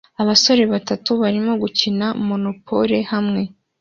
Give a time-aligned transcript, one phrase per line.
[0.21, 3.41] Abasore batatu barimo gukina monopole hamwe